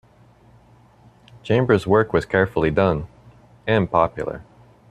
Chambers' 1.43 1.85
work 1.85 2.11
was 2.11 2.25
carefully 2.25 2.71
done, 2.71 3.05
and 3.67 3.91
popular. 3.91 4.41